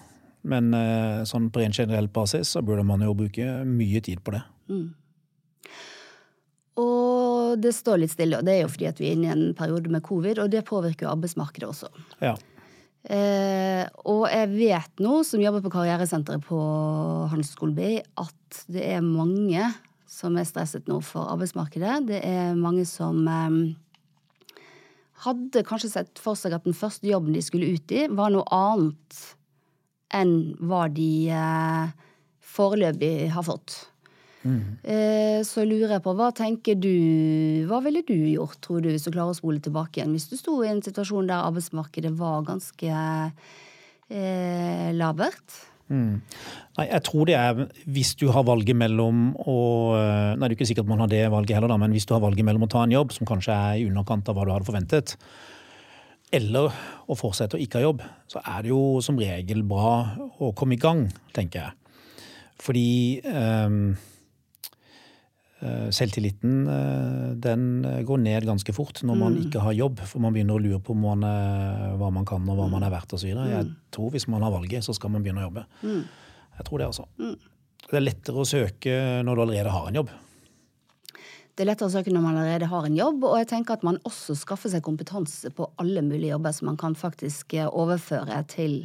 [0.49, 4.33] Men eh, sånn på en generell basis så burde man jo bruke mye tid på
[4.37, 4.41] det.
[4.73, 4.87] Mm.
[6.81, 9.35] Og det står litt stille, og det er jo fordi at vi er inne i
[9.35, 11.91] en periode med covid, og det påvirker jo arbeidsmarkedet også.
[12.25, 12.37] Ja.
[13.01, 16.59] Eh, og jeg vet nå, som jobber på karrieresenteret på
[17.33, 19.69] Handelshøyskolen BI, at det er mange
[20.11, 22.01] som er stresset nå for arbeidsmarkedet.
[22.09, 23.61] Det er mange som eh,
[25.25, 28.47] hadde kanskje sett for seg at den første jobben de skulle ut i, var noe
[28.55, 29.21] annet
[30.17, 31.93] enn hva de eh,
[32.51, 33.77] foreløpig har fått.
[34.41, 34.81] Mm.
[34.83, 39.05] Eh, så lurer jeg på, hva tenker du Hva ville du gjort, tror du, hvis
[39.05, 40.15] du klarer å spole tilbake igjen?
[40.17, 42.95] Hvis du sto i en situasjon der arbeidsmarkedet var ganske
[44.09, 45.59] eh, labert?
[45.91, 46.21] Mm.
[46.79, 49.57] Nei, jeg tror det er hvis du har valget mellom å
[50.39, 52.23] Nei, det er ikke sikkert man har det valget heller, da, men hvis du har
[52.23, 54.69] valget mellom å ta en jobb som kanskje er i underkant av hva du hadde
[54.69, 55.17] forventet,
[56.31, 56.71] eller
[57.11, 59.97] å fortsette å ikke ha jobb, så er det jo som regel bra
[60.39, 61.77] å komme i gang, tenker jeg.
[62.61, 62.91] Fordi
[63.27, 64.10] um, Eh,
[65.93, 69.43] selvtilliten eh, den eh, går ned ganske fort når man mm.
[69.47, 70.01] ikke har jobb.
[70.09, 71.27] For man begynner å lure på man,
[72.01, 73.29] hva man kan og hva man er verdt osv.
[73.29, 73.77] Jeg mm.
[73.93, 75.67] tror hvis man har valget, så skal man begynne å jobbe.
[75.85, 76.03] Mm.
[76.61, 77.07] Jeg tror det, altså.
[77.91, 78.97] Det er lettere å søke
[79.27, 80.13] når du allerede har en jobb.
[81.51, 83.83] Det er lettere å søke når man allerede har en jobb, og jeg tenker at
[83.85, 88.79] man også skaffer seg kompetanse på alle mulige jobber som man kan faktisk overføre til,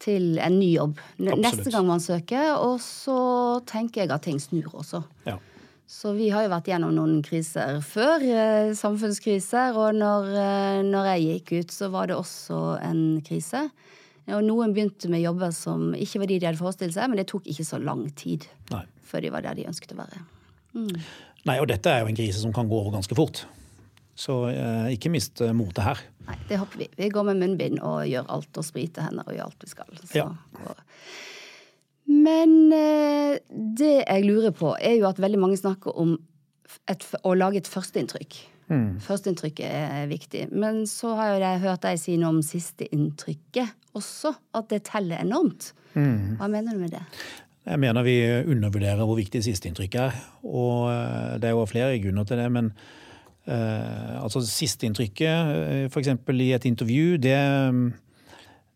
[0.00, 1.42] til en ny jobb Absolutt.
[1.44, 2.54] neste gang man søker.
[2.56, 3.18] Og så
[3.68, 5.02] tenker jeg at ting snur også.
[5.28, 5.36] Ja.
[5.86, 9.76] Så vi har jo vært gjennom noen kriser før, eh, samfunnskriser.
[9.76, 13.68] Og når, eh, når, jeg gikk ut, så var det også en krise.
[14.32, 17.28] Og noen begynte med jobber som ikke var de de hadde forestilt seg, men det
[17.28, 18.84] tok ikke så lang tid Nei.
[19.04, 20.22] før de var der de ønsket å være.
[20.74, 20.96] Mm.
[21.44, 23.44] Nei, og dette er jo en krise som kan gå over ganske fort.
[24.14, 26.00] Så eh, ikke mist eh, motet her.
[26.24, 26.88] Nei, det håper vi.
[26.96, 29.96] Vi går med munnbind og gjør alt og spriter hender og gjør alt vi skal.
[30.00, 30.28] Så, ja.
[30.62, 30.84] og,
[32.24, 36.16] men eh, det jeg lurer på, er jo at veldig mange snakker om
[36.90, 38.40] et, å lage et førsteinntrykk.
[38.72, 38.98] Mm.
[39.04, 40.46] Førsteinntrykket er viktig.
[40.52, 44.34] Men så har jeg hørt deg si noe om sisteinntrykket også.
[44.56, 45.72] At det teller enormt.
[45.94, 46.36] Mm.
[46.40, 47.04] Hva mener du med det?
[47.64, 48.18] Jeg mener vi
[48.52, 50.22] undervurderer hvor viktig sisteinntrykket er.
[50.44, 52.50] Og eh, det er jo flere grunner til det.
[52.52, 52.72] men
[53.48, 56.08] uh, altså Sisteinntrykket, f.eks.
[56.32, 57.36] i et intervju, det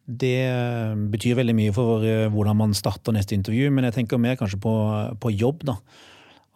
[0.08, 4.20] det eh, betyr veldig mye for eh, hvordan man starter neste intervju, men jeg tenker
[4.20, 4.72] mer kanskje på,
[5.20, 5.66] på jobb.
[5.68, 5.76] da.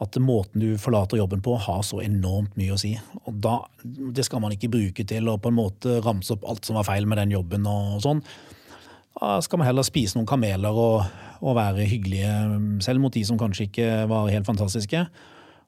[0.03, 2.95] At måten du forlater jobben på har så enormt mye å si.
[3.27, 6.65] Og da, Det skal man ikke bruke til å på en måte ramse opp alt
[6.67, 7.69] som var feil med den jobben.
[7.69, 8.25] og sånn.
[9.21, 11.05] Da skal man heller spise noen kameler og,
[11.45, 12.33] og være hyggelige,
[12.83, 15.05] selv mot de som kanskje ikke var helt fantastiske.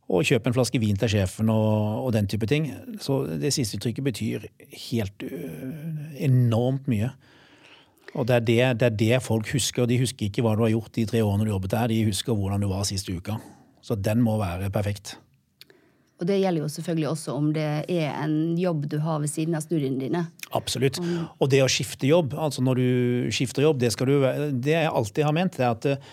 [0.09, 2.73] Og kjøpe en flaske vin til sjefen og, og den type ting.
[3.01, 4.49] Så det siste uttrykket betyr
[4.89, 7.13] helt øh, enormt mye.
[8.15, 9.85] Og det er det, det er det, folk husker.
[9.85, 12.05] og De husker ikke hva du har gjort de tre årene du jobbet der, de
[12.07, 13.41] husker hvordan du var siste uka.
[13.85, 15.17] Så den må være perfekt.
[16.23, 19.57] Og det gjelder jo selvfølgelig også om det er en jobb du har ved siden
[19.59, 20.23] av studiene dine.
[20.55, 21.01] Absolutt.
[21.43, 22.89] Og det å skifte jobb, altså når du
[23.35, 24.29] skifter jobb, det, skal du,
[24.63, 26.13] det jeg alltid har ment, det er at eh,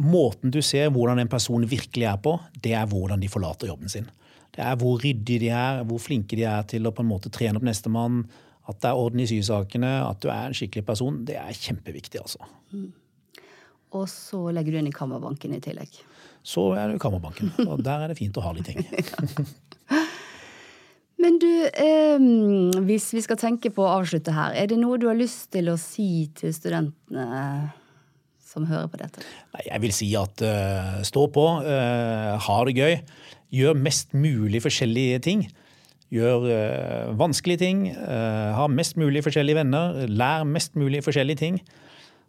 [0.00, 3.92] måten du ser hvordan en person virkelig er på, det er hvordan de forlater jobben
[3.92, 4.08] sin.
[4.56, 7.32] Det er hvor ryddige de er, hvor flinke de er til å på en måte
[7.32, 8.22] trene opp nestemann.
[8.66, 11.20] At det er orden i sysakene, at du er en skikkelig person.
[11.26, 12.42] Det er kjempeviktig, altså.
[12.74, 12.90] Mm.
[13.94, 16.00] Og så legger du inn i kammerbanken i tillegg
[16.46, 17.50] så er det Kammerbanken.
[17.66, 18.84] Og der er det fint å ha litt ting.
[21.22, 22.26] Men du, eh,
[22.86, 25.72] hvis vi skal tenke på å avslutte her, er det noe du har lyst til
[25.72, 27.72] å si til studentene
[28.46, 29.24] som hører på dette?
[29.64, 32.94] Jeg vil si at uh, stå på, uh, ha det gøy.
[33.56, 35.46] Gjør mest mulig forskjellige ting.
[36.14, 37.86] Gjør uh, vanskelige ting.
[37.96, 40.06] ha mest mulig forskjellige venner.
[40.06, 41.60] Lær mest mulig forskjellige ting.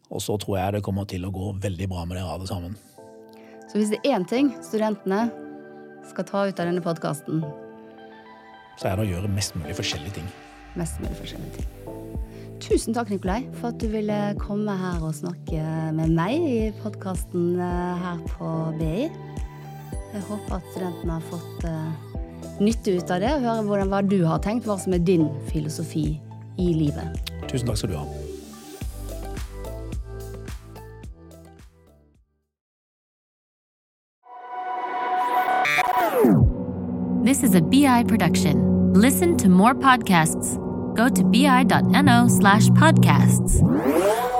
[0.09, 2.77] Og så tror jeg det kommer til å gå veldig bra med dere alle sammen.
[3.67, 5.27] Så hvis det er én ting studentene
[6.07, 7.43] skal ta ut av denne podkasten
[8.79, 10.29] Så er det å gjøre mest mulig forskjellige ting.
[10.79, 11.73] Mest mulig forskjellige ting.
[12.63, 15.61] Tusen takk, Nikolai, for at du ville komme her og snakke
[15.97, 19.07] med meg i podkasten eh, her på BI.
[20.13, 21.67] Jeg håper at studentene har fått
[22.59, 25.27] nytte ut av det, og høre hvordan, hva du har tenkt, hva som er din
[25.51, 26.07] filosofi
[26.57, 27.33] i livet.
[27.47, 28.07] Tusen takk skal du ha.
[37.27, 38.93] This is a BI production.
[38.93, 40.55] Listen to more podcasts.
[40.95, 44.36] Go to bi.no slash podcasts.